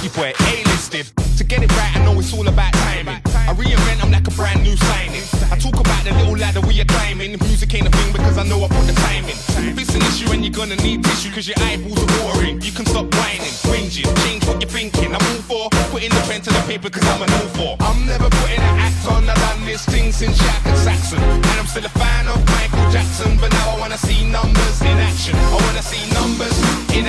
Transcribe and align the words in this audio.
A-listed. 0.00 1.12
To 1.36 1.44
get 1.44 1.62
it 1.62 1.70
right, 1.76 1.94
I 1.94 2.02
know 2.04 2.18
it's 2.18 2.32
all 2.32 2.48
about 2.48 2.72
timing. 2.72 3.20
I 3.44 3.52
reinvent, 3.52 4.02
I'm 4.02 4.10
like 4.10 4.26
a 4.26 4.30
brand 4.30 4.62
new 4.62 4.74
signing. 4.74 5.20
I 5.52 5.56
talk 5.60 5.78
about 5.78 6.02
the 6.04 6.12
little 6.16 6.36
ladder 6.40 6.62
we 6.62 6.80
are 6.80 6.86
climbing. 6.86 7.36
Music 7.44 7.74
ain't 7.74 7.86
a 7.86 7.90
thing 7.90 8.10
because 8.10 8.38
I 8.38 8.44
know 8.44 8.64
I 8.64 8.68
put 8.68 8.86
the 8.88 8.96
time 8.96 9.24
in. 9.28 9.36
If 9.68 9.76
it's 9.76 9.94
an 9.94 10.00
issue 10.00 10.32
and 10.32 10.42
you're 10.42 10.56
gonna 10.56 10.76
need 10.76 11.04
tissue 11.04 11.30
cause 11.30 11.46
your 11.46 11.60
eyeballs 11.60 12.00
are 12.00 12.24
watering, 12.24 12.62
you 12.62 12.72
can 12.72 12.86
stop 12.86 13.12
whining, 13.12 13.52
whinging, 13.68 14.08
change 14.24 14.46
what 14.48 14.62
you're 14.62 14.72
thinking. 14.72 15.12
I'm 15.12 15.20
all 15.20 15.68
for 15.68 15.68
putting 15.92 16.08
the 16.08 16.22
pen 16.24 16.40
to 16.48 16.50
the 16.50 16.64
paper 16.64 16.88
cause 16.88 17.04
I'm 17.04 17.20
an 17.20 17.30
all 17.36 17.50
for. 17.52 17.76
I'm 17.84 18.06
never 18.06 18.30
putting 18.40 18.58
an 18.58 18.76
act 18.80 19.04
on, 19.04 19.28
I've 19.28 19.36
done 19.36 19.66
this 19.66 19.84
thing 19.84 20.12
since 20.12 20.40
Shaq 20.40 20.64
and 20.64 20.78
Saxon. 20.78 21.20
And 21.20 21.56
I'm 21.60 21.66
still 21.66 21.84
a 21.84 21.92
fan 22.00 22.26
of 22.26 22.40
Michael 22.56 22.90
Jackson, 22.90 23.36
but 23.36 23.52
now 23.52 23.76
I 23.76 23.78
wanna 23.78 23.98
see 23.98 24.24
numbers 24.24 24.80
in 24.80 24.96
action. 24.96 25.36
I 25.36 25.60
wanna 25.60 25.82
see 25.82 26.09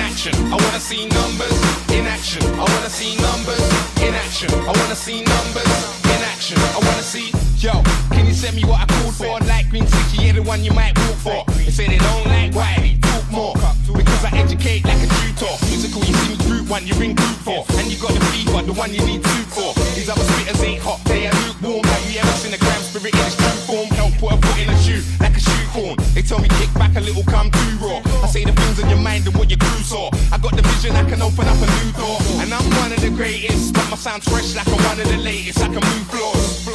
action. 0.02 0.34
I 0.50 0.56
wanna 0.58 0.80
see 0.80 1.06
numbers 1.06 1.58
in 1.94 2.04
action. 2.06 2.42
I 2.58 2.64
wanna 2.66 2.90
see 2.90 3.16
numbers 3.16 3.62
in 4.02 4.12
action. 4.14 4.50
I 4.50 4.72
wanna 4.74 4.98
see 4.98 5.22
numbers 5.22 5.72
in 6.12 6.20
action. 6.34 6.58
I 6.76 6.78
wanna 6.82 7.02
see, 7.02 7.30
yo, 7.56 7.82
can 8.10 8.26
you 8.26 8.34
send 8.34 8.56
me 8.56 8.64
what 8.64 8.80
I 8.82 8.86
called 8.86 9.14
for? 9.14 9.38
Like 9.46 9.70
Green 9.70 9.86
City, 9.86 10.26
yeah, 10.26 10.32
the 10.32 10.42
one 10.42 10.62
you 10.64 10.72
might 10.72 10.98
walk 10.98 11.18
for. 11.26 11.40
They 11.54 11.70
say 11.70 11.86
they 11.86 11.98
don't 11.98 12.26
like 12.26 12.52
Wiley, 12.54 12.98
talk 13.00 13.24
more. 13.30 13.54
Because 13.86 14.24
I 14.24 14.30
educate 14.36 14.84
like 14.84 15.00
a 15.06 15.08
tutor. 15.20 15.54
Musical, 15.70 16.02
you 16.02 16.14
see 16.14 16.28
me 16.34 16.38
group 16.48 16.68
one, 16.68 16.86
you 16.86 16.94
ring 16.94 17.14
group 17.14 17.38
four. 17.46 17.64
And 17.78 17.86
you 17.90 17.98
got 17.98 18.12
the 18.12 18.20
fever, 18.34 18.62
the 18.62 18.74
one 18.74 18.92
you 18.92 19.04
need 19.06 19.22
two 19.22 19.44
for. 19.54 19.70
These 19.94 20.08
other 20.10 20.26
spitters 20.34 20.62
ain't 20.66 20.82
hot, 20.82 21.00
they 21.04 21.26
are 21.28 21.36
lukewarm. 21.46 21.84
Have 21.84 22.04
you 22.10 22.18
ever 22.20 22.36
seen 22.42 22.52
a 22.54 22.58
gram 22.58 22.82
spirit 22.82 23.14
in 23.14 23.24
its 23.26 23.36
true 23.36 23.60
form? 23.68 23.88
Help 23.94 24.12
put 24.18 24.32
a 24.34 24.36
foot 24.42 24.58
in 24.62 24.68
a 24.68 24.76
shoe, 24.82 25.02
like 25.20 25.36
a 25.36 25.40
shoe 25.40 25.66
horn. 25.74 25.96
They 26.14 26.22
tell 26.22 26.40
me 26.40 26.48
kick 26.60 26.72
back 26.74 26.96
a 26.96 27.00
little, 27.00 27.24
come 27.24 27.50
too 27.50 27.72
raw. 27.80 28.00
Mind 29.22 29.28
and 29.28 29.36
what 29.38 29.50
your 29.50 29.58
crew 29.58 29.82
saw. 29.82 30.10
I 30.32 30.38
got 30.38 30.54
the 30.56 30.62
vision, 30.62 30.94
I 30.96 31.04
can 31.08 31.22
open 31.22 31.46
up 31.46 31.56
a 31.56 31.68
new 31.78 31.92
door. 31.92 32.18
And 32.40 32.52
I'm 32.52 32.64
one 32.82 32.92
of 32.92 33.00
the 33.00 33.10
greatest, 33.10 33.74
but 33.74 33.88
my 33.90 33.96
sound's 33.96 34.28
fresh 34.28 34.54
like 34.54 34.68
I'm 34.68 34.82
one 34.84 35.00
of 35.00 35.08
the 35.08 35.18
latest. 35.18 35.60
I 35.60 35.66
can 35.66 35.82
move 35.82 36.06
floors, 36.10 36.66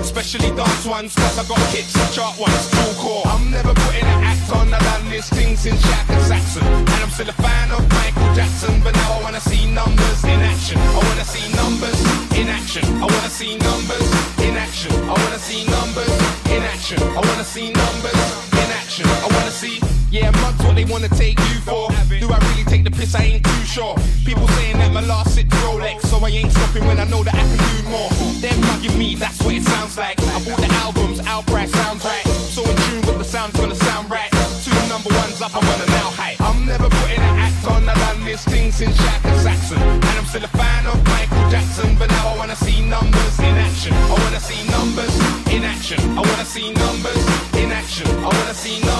especially 0.00 0.50
dance 0.54 0.86
ones, 0.86 1.14
cause 1.14 1.38
I 1.38 1.44
got 1.46 1.60
hits, 1.74 1.92
chart 2.14 2.38
ones, 2.38 2.68
full 2.70 2.94
core. 3.02 3.26
I'm 3.26 3.50
never 3.50 3.74
putting 3.74 4.04
an 4.04 4.22
act 4.24 4.50
on, 4.54 4.72
I've 4.72 4.82
done 4.82 5.10
this 5.10 5.28
thing 5.30 5.56
since 5.56 5.80
Shaq 5.82 6.10
and 6.10 6.22
Saxon. 6.22 6.64
And 6.66 7.00
I'm 7.02 7.10
still 7.10 7.28
a 7.28 7.32
fan 7.32 7.70
of 7.70 7.82
Michael 7.98 8.34
Jackson, 8.34 8.80
but 8.82 8.94
now 8.94 9.18
I 9.18 9.22
wanna 9.22 9.40
see 9.40 9.66
numbers 9.70 10.24
in 10.24 10.40
action. 10.40 10.78
I 10.78 11.00
wanna 11.02 11.24
see 11.24 11.46
numbers 11.54 11.98
in 12.36 12.48
action. 12.48 12.84
I 13.02 13.06
wanna 13.06 13.30
see 13.30 13.58
numbers 13.58 14.08
in 14.38 14.56
action. 14.56 14.92
I 15.08 15.14
wanna 15.18 15.38
see 15.38 15.64
numbers 15.66 16.14
in 16.50 16.62
action. 16.62 17.02
I 17.02 17.20
wanna 17.26 17.44
see 17.44 17.72
numbers 17.72 18.20
in 18.52 18.68
action. 18.80 19.06
I 19.06 19.28
wanna 19.34 19.50
see, 19.50 19.80
yeah, 20.10 20.30
mugs 20.40 20.62
what 20.64 20.74
they 20.74 20.84
wanna 20.84 21.08
take 21.08 21.38
you 21.38 21.60
for. 21.60 21.88
Do 22.08 22.28
I 22.32 22.38
really 22.50 22.64
take 22.64 22.84
the 22.84 22.90
piss? 22.90 23.14
I 23.14 23.22
ain't 23.24 23.44
too 23.44 23.64
sure. 23.64 23.94
People 24.24 24.48
saying 24.56 24.78
that 24.78 24.92
my 24.92 25.02
last 25.02 25.34
sit's 25.34 25.54
Rolex, 25.64 26.06
so 26.06 26.16
I 26.24 26.30
ain't 26.30 26.52
stopping 26.52 26.86
when 26.86 26.98
I 26.98 27.04
know 27.04 27.22
that 27.22 27.34
I 27.34 27.44
can 27.44 27.60
do 27.76 27.88
more. 27.88 28.10
They're 28.40 28.58
bugging 28.68 28.96
me, 28.96 29.14
that's 29.14 29.38
what 29.42 29.54
it 29.54 29.62
sounds 29.62 29.98
like. 29.98 30.18
I 30.20 30.38
bought 30.44 30.60
the 30.60 30.70
albums, 30.84 31.20
outprice 31.20 31.68
sounds 31.68 32.04
right. 32.04 32.26
So 32.48 32.62
in 32.64 32.76
tune, 32.88 33.02
but 33.02 33.18
the 33.18 33.24
sound's 33.24 33.58
gonna 33.60 33.74
sound 33.74 34.10
right. 34.10 34.30
Two 34.64 34.72
number 34.88 35.12
ones 35.12 35.40
up, 35.42 35.54
I'm 35.54 35.64
on 35.64 35.80
a 35.80 35.86
now 35.86 36.10
high. 36.16 36.36
I'm 36.40 36.64
never 36.64 36.88
putting 36.88 37.20
an 37.20 37.34
act 37.38 37.64
on, 37.68 37.88
I've 37.88 37.98
done 37.98 38.24
this 38.24 38.44
thing 38.44 38.72
since 38.72 38.96
Shaq 38.96 39.24
and 39.24 39.40
Saxon. 39.40 39.78
And 39.78 40.16
I'm 40.16 40.24
still 40.24 40.44
a 40.44 40.48
fan 40.48 40.86
of 40.86 40.96
Michael 41.04 41.50
Jackson, 41.50 41.96
but 41.98 42.08
now 42.08 42.32
I 42.32 42.36
wanna 42.36 42.56
see 42.56 42.80
numbers 42.80 43.38
in 43.40 43.54
action. 43.60 43.92
I 43.92 44.16
wanna 44.24 44.40
see 44.40 44.62
numbers 44.72 45.14
in 45.52 45.64
action. 45.64 46.00
I 46.16 46.22
wanna 46.24 46.44
see 46.44 46.72
numbers 46.72 47.22
in 47.60 47.72
action. 47.72 48.08
I 48.24 48.28
wanna 48.32 48.54
see 48.54 48.80
numbers 48.80 48.97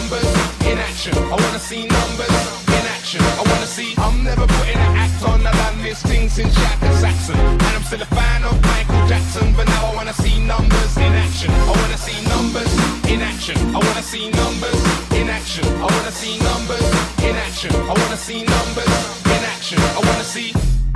action. 0.99 1.15
I 1.25 1.31
wanna 1.31 1.59
see 1.59 1.87
numbers 1.87 2.35
in 2.67 2.85
action. 2.97 3.21
I 3.23 3.43
wanna 3.47 3.67
see. 3.67 3.95
I'm 3.99 4.25
never 4.25 4.47
putting 4.47 4.77
an 4.77 4.97
act 4.97 5.23
on, 5.23 5.47
I've 5.47 5.55
done 5.55 5.83
this 5.83 6.03
thing 6.03 6.29
since 6.29 6.53
Shaq 6.55 6.83
and 6.83 6.95
Saxon. 6.97 7.37
And 7.39 7.63
I'm 7.63 7.83
still 7.83 8.03
a 8.03 8.07
fan 8.07 8.43
of 8.45 8.61
Michael 8.63 9.07
Jackson, 9.07 9.55
but 9.55 9.67
now 9.69 9.91
I 9.91 9.95
wanna 9.95 10.13
see 10.13 10.41
numbers 10.41 10.97
in 10.97 11.13
action. 11.13 11.51
I 11.51 11.75
wanna 11.81 11.99
see 11.99 12.19
numbers 12.29 12.73
in 13.07 13.21
action. 13.23 13.57
I 13.77 13.79
wanna 13.79 14.03
see 14.03 14.31
numbers 14.31 14.81
in 15.13 15.29
action. 15.29 15.67
I 15.79 15.87
wanna 15.95 16.13
see 16.13 16.39
numbers 16.39 16.87
in 17.23 17.37
action. 17.37 17.75
I 17.75 17.95
wanna 18.01 18.17
see 18.17 18.43
numbers 18.45 18.95
in 19.35 19.43
action. 19.55 19.79
I 19.99 20.01
wanna 20.09 20.25
see 20.25 20.53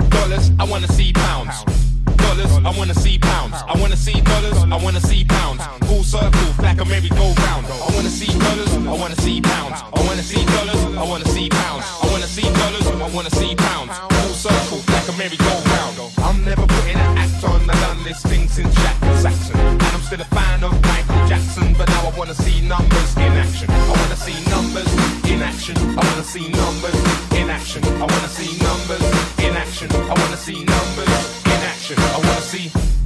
dollars. 0.09 0.51
I 0.59 0.63
wanna 0.65 0.87
see 0.87 1.13
pounds. 1.13 1.82
Dollars, 2.33 2.65
I 2.65 2.75
wanna 2.75 2.95
see 2.95 3.19
pounds. 3.19 3.53
I 3.53 3.77
wanna 3.79 3.95
see 3.95 4.19
dollars, 4.21 4.57
I 4.63 4.75
wanna 4.83 4.99
see 5.01 5.23
pounds. 5.23 5.61
Full 5.85 6.03
circle, 6.03 6.49
like 6.63 6.81
a 6.81 6.85
merry-go-round. 6.85 7.65
I 7.69 7.93
wanna 7.93 8.09
see 8.09 8.33
dollars, 8.39 8.73
I 8.73 8.93
wanna 9.01 9.15
see 9.21 9.39
pounds. 9.39 9.83
I 9.93 10.01
wanna 10.01 10.23
see 10.23 10.43
dollars, 10.43 10.81
I 10.97 11.03
wanna 11.03 11.27
see 11.29 11.49
pounds. 11.49 11.85
I 12.01 12.07
wanna 12.09 12.25
see 12.25 12.49
dollars, 12.49 12.87
I 12.87 13.09
wanna 13.13 13.29
see 13.29 13.53
pounds. 13.55 13.93
Full 14.17 14.33
circle, 14.33 14.81
like 14.87 15.07
a 15.09 15.13
merry-go-round. 15.13 15.95
I'm 16.25 16.43
never 16.43 16.65
putting 16.65 16.97
an 16.97 17.17
act 17.19 17.43
on, 17.43 17.69
I've 17.69 17.81
done 17.85 18.03
this 18.03 18.23
thing 18.23 18.49
since 18.49 18.73
Jack 18.81 18.97
Saxon. 19.21 19.59
And 19.59 19.83
I'm 19.93 20.01
still 20.01 20.21
a 20.21 20.29
fan 20.33 20.63
of 20.63 20.73
Michael 20.89 21.27
Jackson, 21.29 21.75
but 21.77 21.87
now 21.87 22.09
I 22.09 22.17
wanna 22.17 22.33
see 22.33 22.61
numbers 22.61 23.15
in 23.15 23.31
action. 23.45 23.69
I 23.69 23.93
wanna 23.93 24.17
see 24.17 24.39
numbers 24.49 24.89
in 25.29 25.39
action. 25.43 25.77
I 25.77 26.01
wanna 26.01 26.23
see 26.23 26.49
numbers 26.49 26.97
in 27.37 27.51
action. 27.51 27.83
I 28.01 28.05
wanna 28.09 28.29
see 28.37 28.57
numbers 28.57 29.05
in 29.37 29.53
action. 29.55 29.91
I 29.93 30.15
wanna 30.17 30.37
see 30.37 30.65
numbers 30.65 31.42
action. 31.83 31.99
I 31.99 32.17
wanna 32.17 32.41
see. 32.41 33.02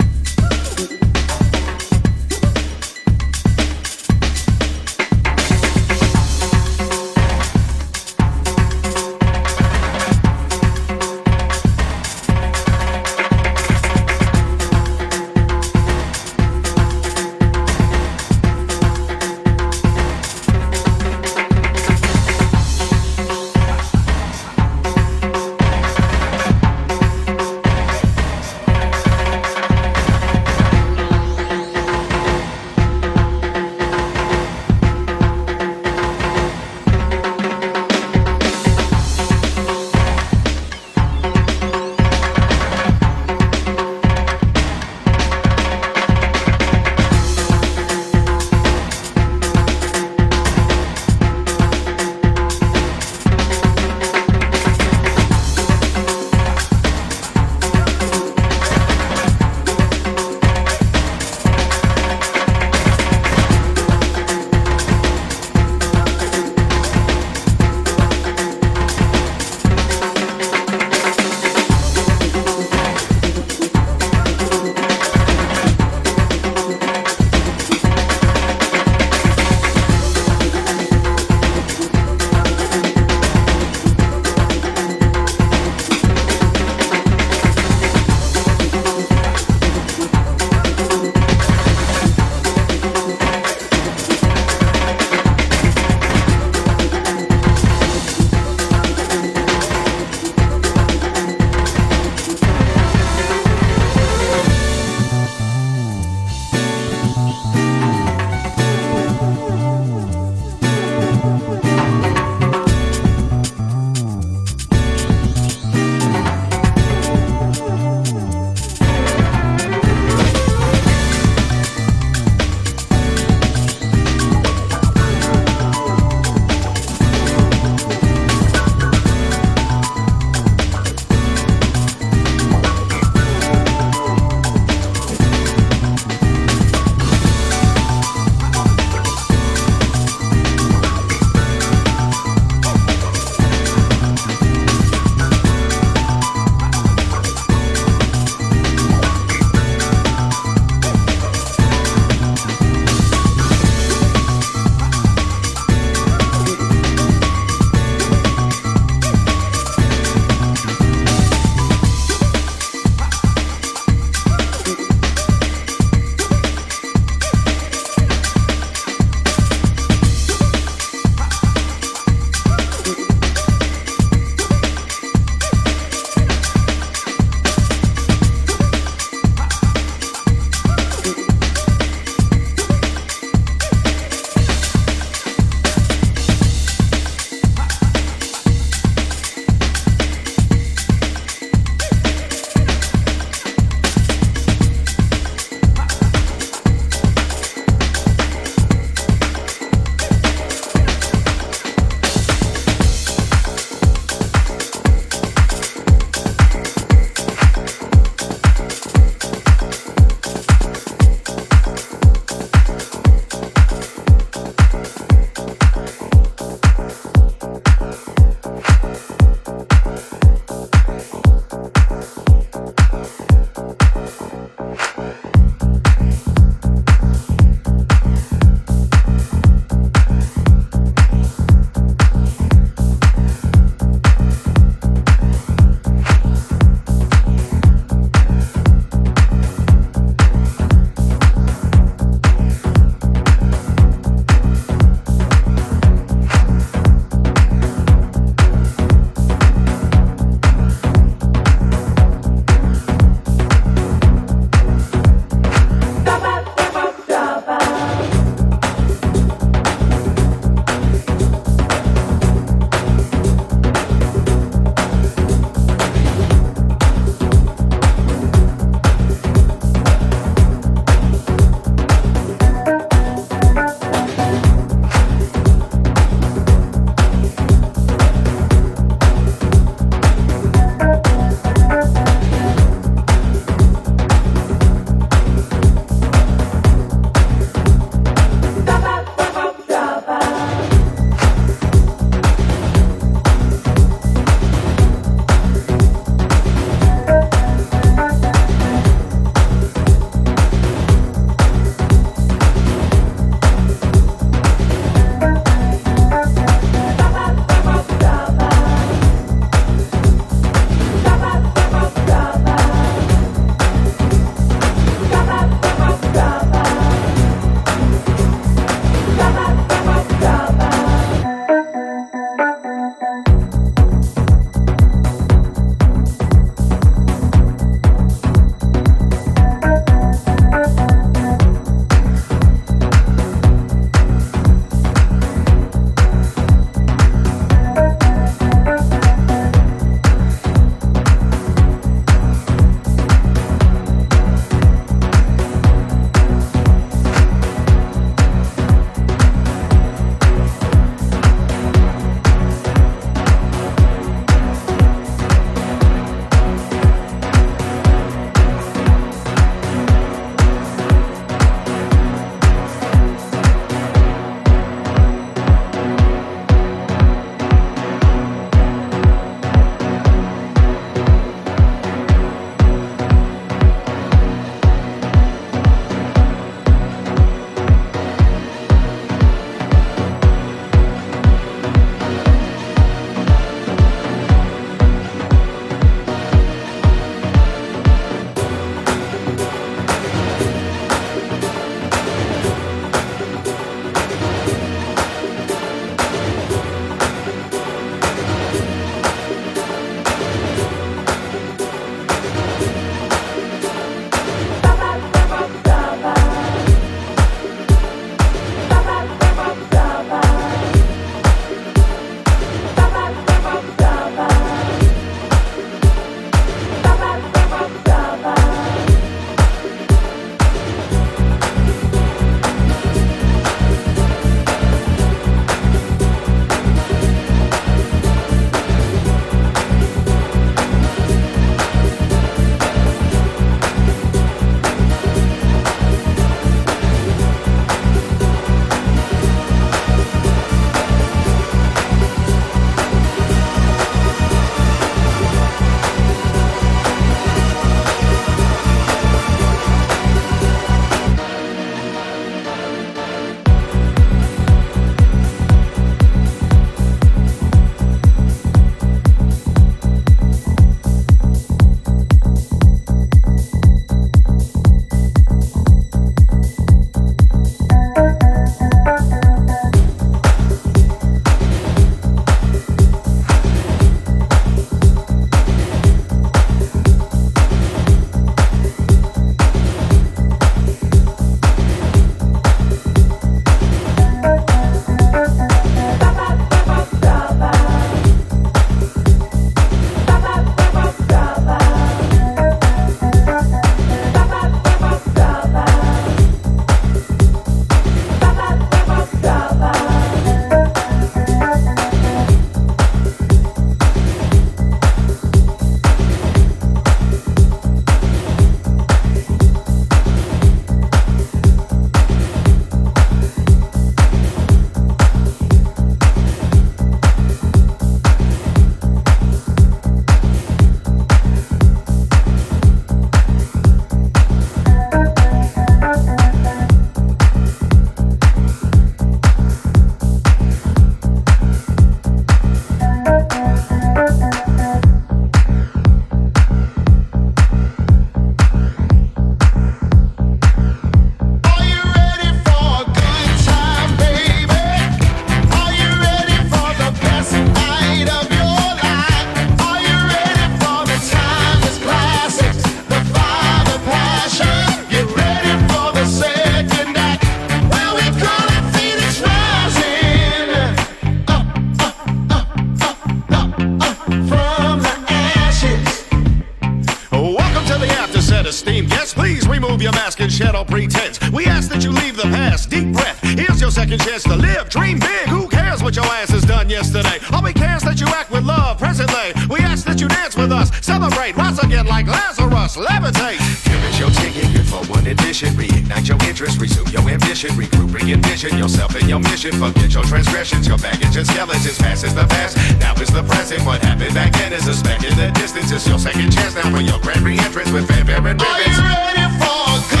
Lazarus. 582.77 583.11
Levitate. 583.11 583.39
Here 583.67 583.89
is 583.89 583.99
your 583.99 584.09
ticket, 584.11 584.53
good 584.53 584.67
for 584.67 584.85
one 584.91 585.05
addition. 585.07 585.53
Reignite 585.55 586.07
your 586.07 586.17
interest, 586.27 586.59
resume 586.59 586.89
your 586.91 587.09
ambition, 587.09 587.51
regroup, 587.51 587.93
re-envision 587.93 588.57
yourself 588.57 588.95
and 588.95 589.09
your 589.09 589.19
mission. 589.19 589.51
Forget 589.53 589.93
your 589.93 590.03
transgressions, 590.03 590.67
your 590.67 590.77
baggage 590.77 591.15
and 591.15 591.27
skeletons. 591.27 591.77
Past 591.77 592.03
is 592.03 592.15
the 592.15 592.25
past, 592.27 592.57
now 592.79 592.93
is 593.01 593.09
the 593.09 593.23
present. 593.23 593.65
What 593.65 593.81
happened 593.81 594.13
back 594.13 594.33
then 594.33 594.53
is 594.53 594.67
a 594.67 594.73
speck 594.73 595.03
in 595.03 595.15
the 595.17 595.31
distance. 595.31 595.71
It's 595.71 595.87
your 595.87 595.99
second 595.99 596.31
chance 596.31 596.55
now 596.55 596.69
for 596.71 596.81
your 596.81 596.99
grand 596.99 597.21
re-entrance 597.21 597.71
with 597.71 597.87
fanfare 597.87 598.17
and 598.17 598.25
ribbons. 598.25 598.43
Are 598.43 598.61
you 598.61 598.79
ready 598.79 599.27
for 599.39 600.00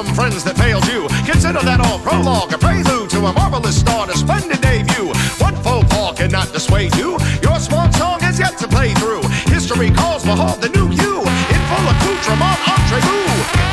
not 0.00 0.06
so 0.06 0.12
awesome 0.12 0.14
friends 0.14 0.44
that 0.44 0.56
failed 0.56 0.86
you. 0.86 1.08
Consider 1.30 1.60
that 1.60 1.80
all 1.80 1.98
prologue, 1.98 2.52
a 2.52 2.58
prelude 2.58 3.10
to 3.10 3.18
a 3.18 3.32
marvelous 3.32 3.78
start, 3.78 4.08
a 4.08 4.16
splendid 4.16 4.60
debut. 4.60 5.08
One 5.38 5.56
faux 5.56 5.86
pas 5.92 6.16
cannot 6.16 6.52
dissuade 6.52 6.94
you. 6.96 7.18
Your 7.42 7.58
swan 7.58 7.92
song 7.92 8.20
has 8.20 8.38
yet 8.38 8.58
to 8.58 8.68
play 8.68 8.94
through. 8.94 9.22
History 9.52 9.90
calls, 9.90 10.24
behold 10.24 10.60
the 10.60 10.68
new 10.68 10.88
you 10.90 11.20
in 11.20 11.60
full 11.68 11.86
accoutrement, 11.88 12.56
entre 12.68 13.00
vous. 13.00 13.69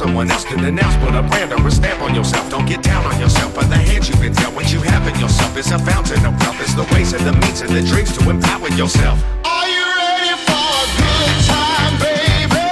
Someone 0.00 0.30
else 0.30 0.44
to 0.44 0.56
denounce. 0.56 0.96
Put 1.04 1.14
a 1.14 1.22
brand 1.22 1.52
or 1.52 1.66
a 1.66 1.70
stamp 1.70 2.00
on 2.00 2.14
yourself. 2.14 2.48
Don't 2.48 2.66
get 2.66 2.82
down 2.82 3.04
on 3.04 3.20
yourself. 3.20 3.54
But 3.54 3.68
the 3.68 3.76
hands 3.76 4.08
you've 4.08 4.20
been 4.20 4.32
dealt, 4.32 4.54
what 4.54 4.72
you 4.72 4.80
have 4.80 5.06
in 5.06 5.14
yourself 5.20 5.54
is 5.58 5.70
a 5.72 5.78
fountain 5.78 6.24
of 6.24 6.32
wealth. 6.40 6.58
It's 6.64 6.74
the 6.74 6.86
ways 6.94 7.12
and 7.12 7.24
the 7.28 7.34
means 7.42 7.60
and 7.60 7.70
the 7.70 7.82
dreams 7.82 8.16
to 8.16 8.30
empower 8.30 8.70
yourself. 8.70 9.18
Are 9.44 9.68
you 9.68 9.84
ready 10.00 10.34
for 10.48 10.68
a 10.84 10.86
good 11.00 11.36
time, 11.52 11.94
baby? 12.00 12.66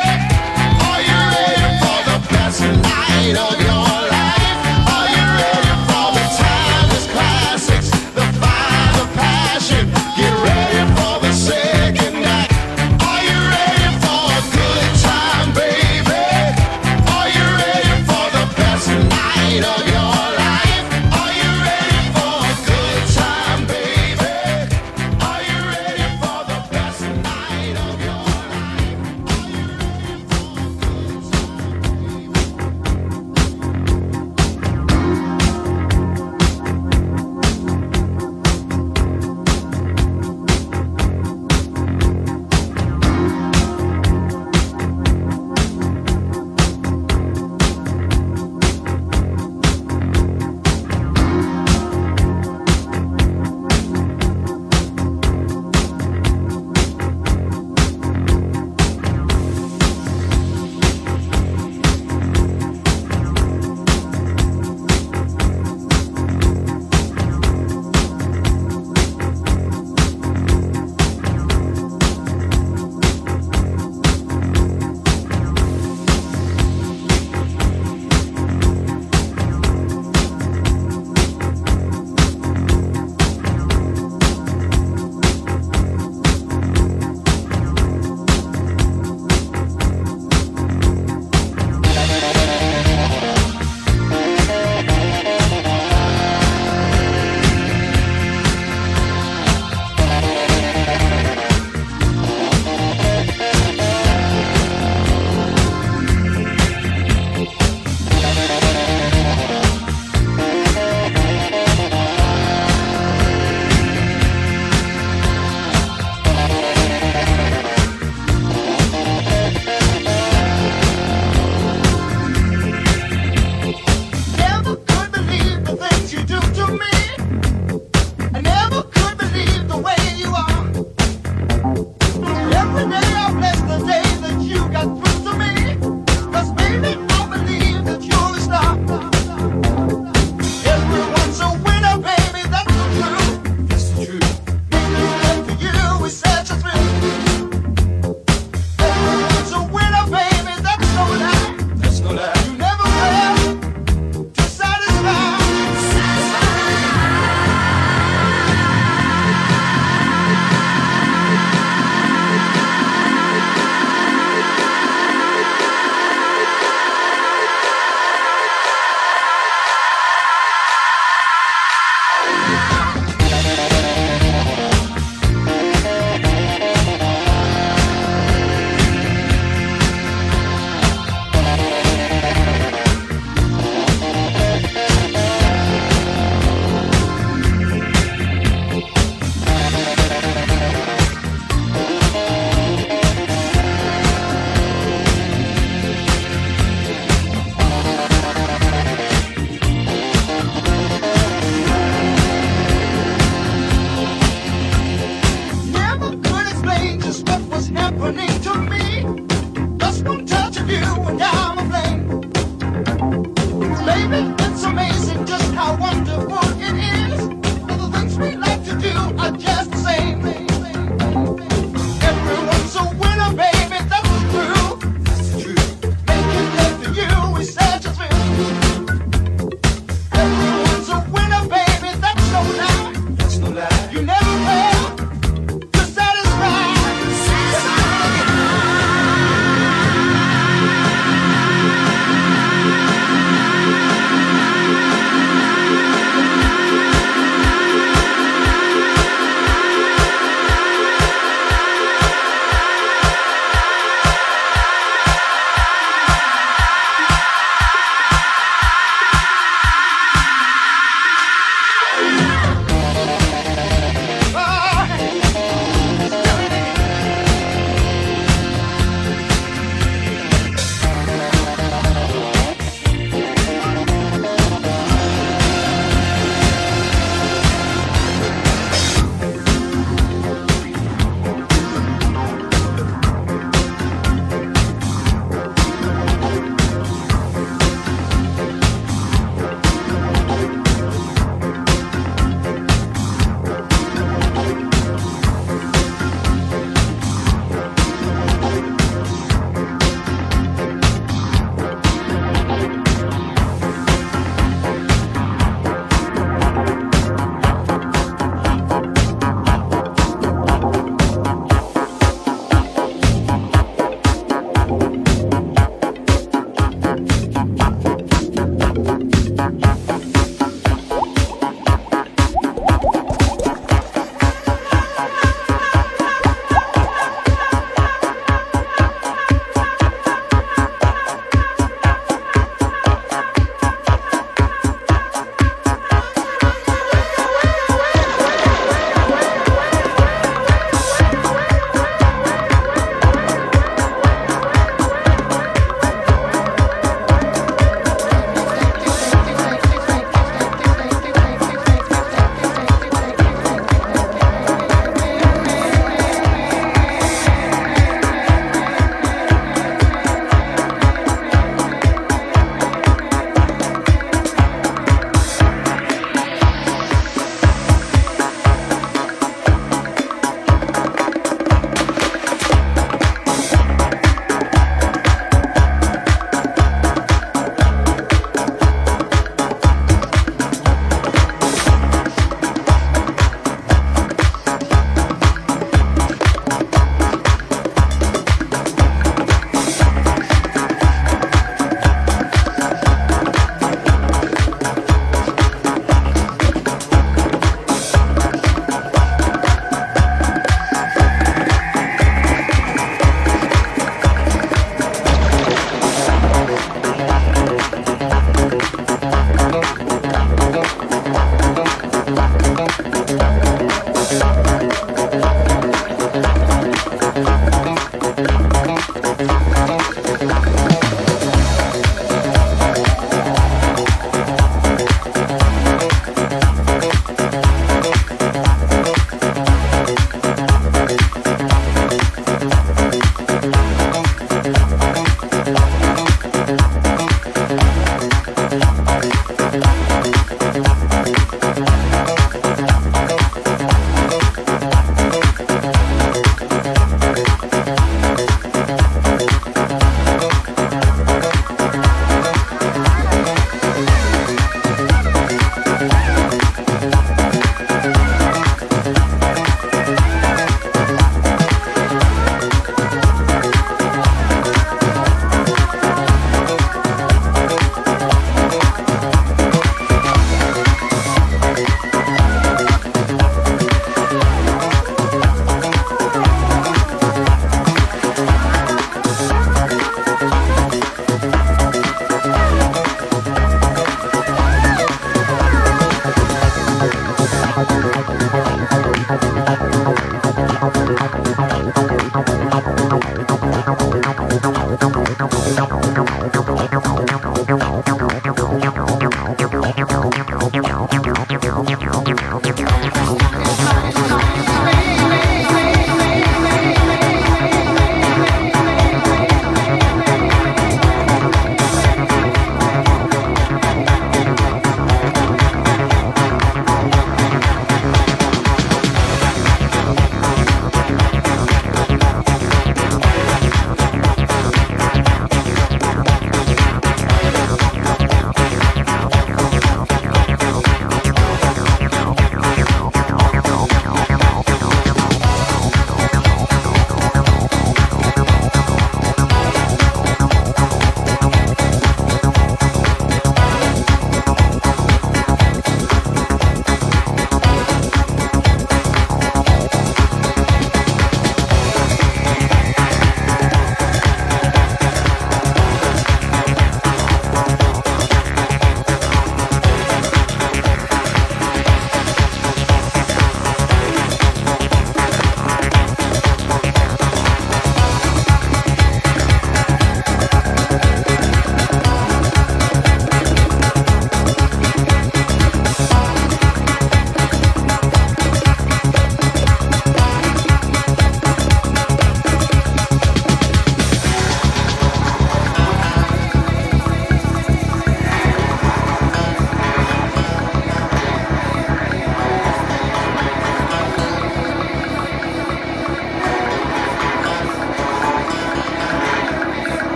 Are 0.89 1.03
you 1.09 1.19
ready 1.37 1.69
for 1.85 1.99
the 2.09 2.19
best 2.33 2.61
night 2.65 3.37
of 3.37 3.61
your 3.61 3.68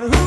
but 0.00 0.25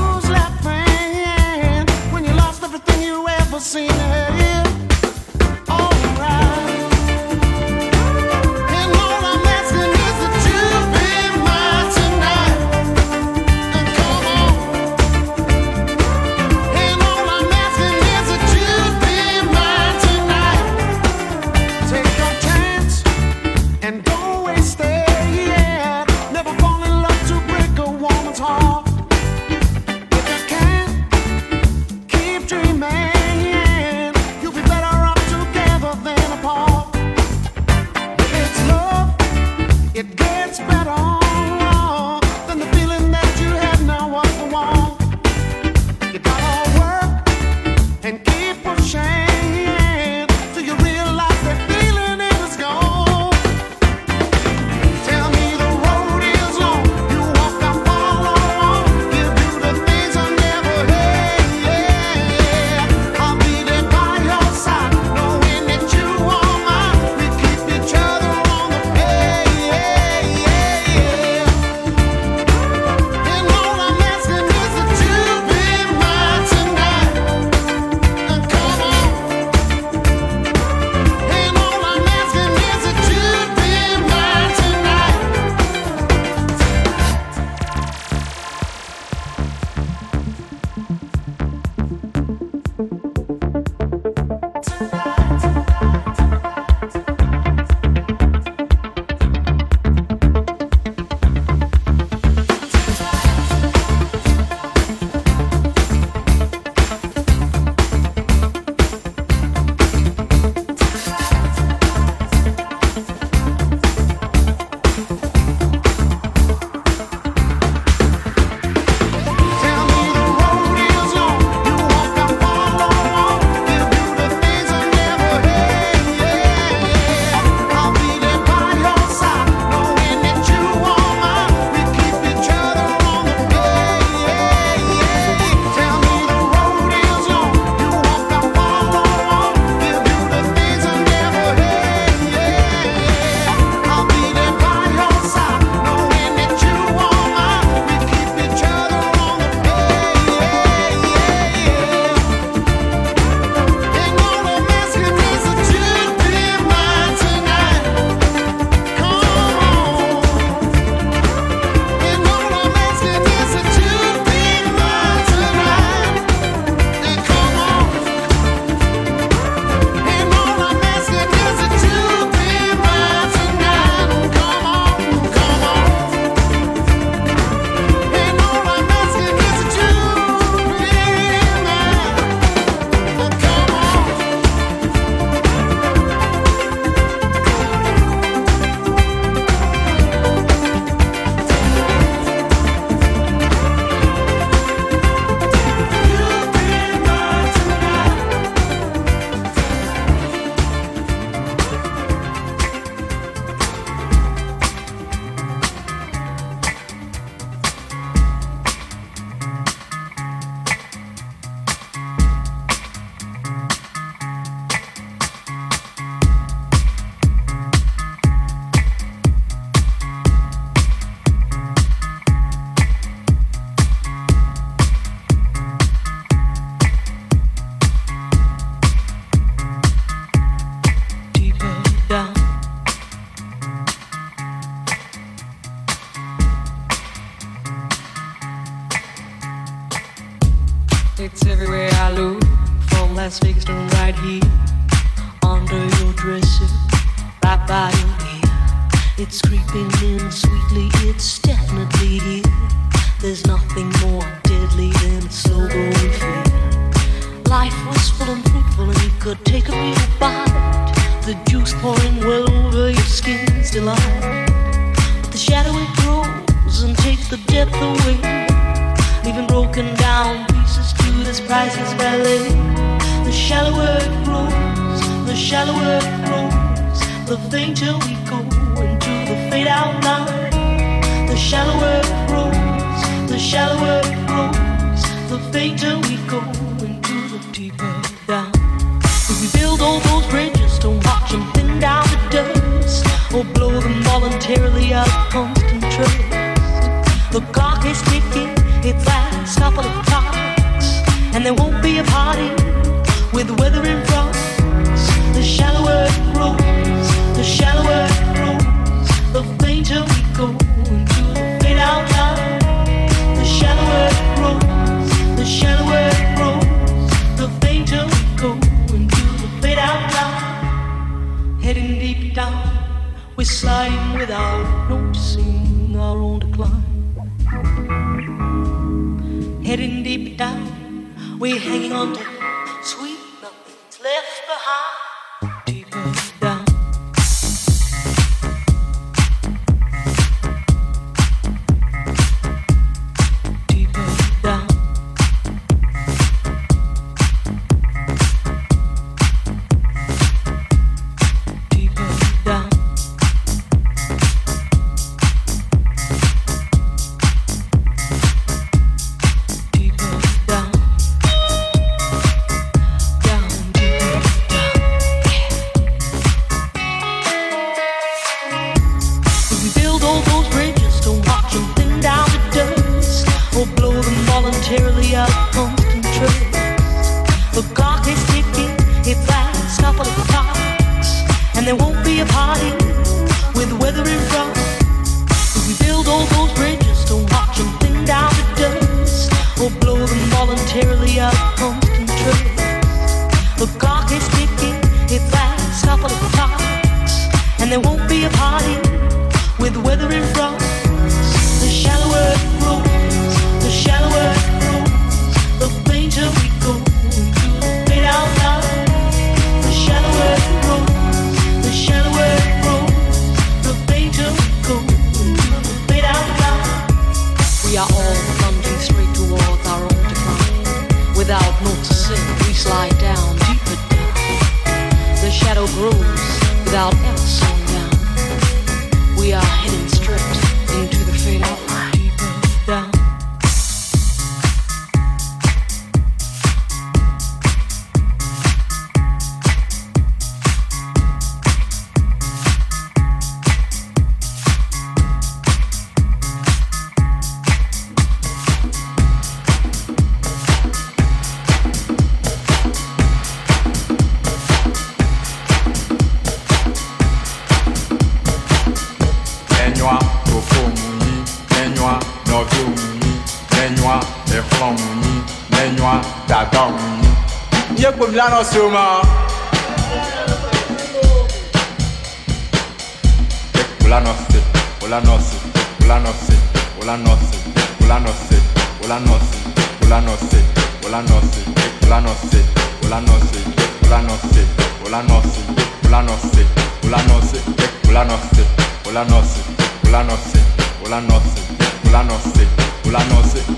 Lano 468.20 468.44
Suma. 468.44 469.00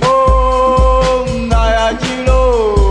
Oh, 0.03 1.25
Nayajilo. 1.49 2.90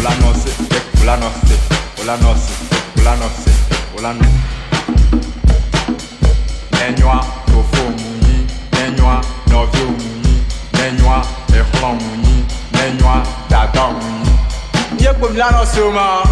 Ola 0.00 0.14
nosi, 0.16 0.50
ola 1.02 1.16
nosi, 1.16 1.54
ola 2.00 2.16
nosi, 2.16 2.52
ola 3.00 3.14
nosi, 3.16 3.50
ola 3.98 4.12
nosi. 4.12 4.40
Nenyoa 6.72 7.20
tofo 7.46 7.82
munyi, 7.98 8.46
nenyoa 8.72 9.20
novio 9.50 9.86
munyi, 9.86 10.42
nenyoa 10.72 11.22
ehlan 11.52 11.96
munyi, 12.02 12.44
nenyoa 12.72 13.22
dada 13.50 13.86
munyi. 13.92 14.30
Yẹ 14.98 15.12
kpọm 15.14 15.36
la 15.36 15.50
nosi 15.50 15.80
o 15.80 15.90
ma. 15.92 16.22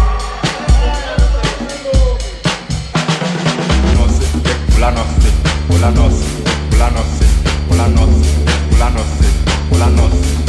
Nosi, 3.95 4.25
ola 4.77 4.91
nosi, 4.91 5.29
ola 5.73 5.89
nosi, 5.91 6.25
ola 6.73 6.89
nosi, 6.89 7.25
ola 7.71 7.87
nosi, 7.87 8.29
ola 8.73 8.89
nosi, 8.89 9.27
ola 9.73 9.89
nosi. 9.89 10.48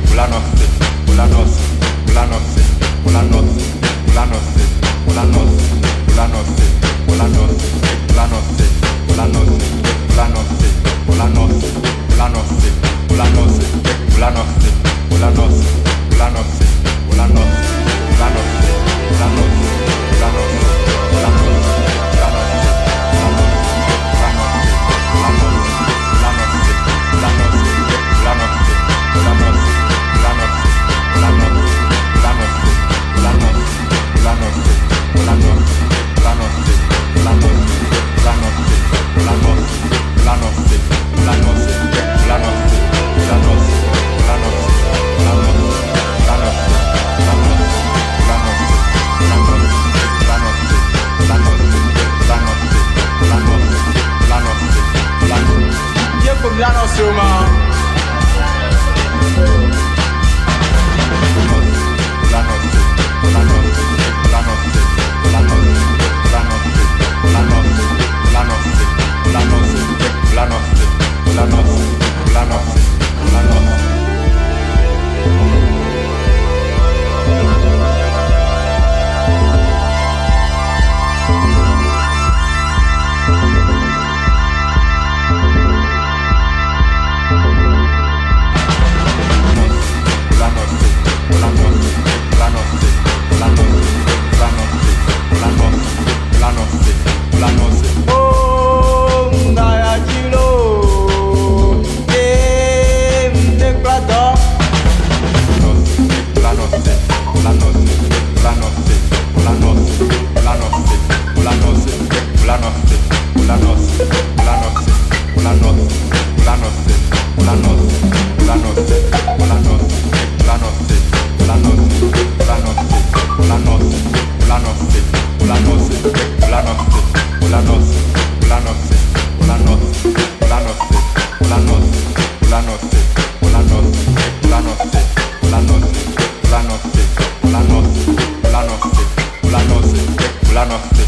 planos 140.51 141.00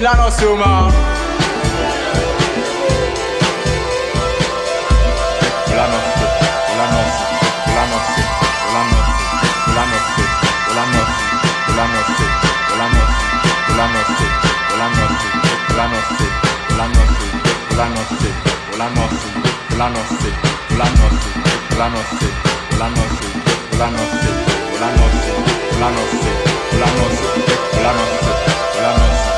la 0.00 0.14
no 0.14 0.30
suma. 0.30 0.88
Hola, 5.66 5.86
no 5.86 5.98
sé, 5.98 6.26
hola, 6.72 6.86
no 6.88 6.98
sé, 8.00 8.22
hola, 27.78 27.92
no 27.92 28.04
sé, 28.04 28.32
hola, 28.78 28.90
no 28.90 29.32
sé. 29.32 29.37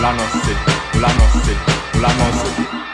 la 0.00 0.12
noche, 0.12 0.56
la 1.00 1.08
noche, 1.08 1.56
la 2.00 2.08
noche. 2.14 2.85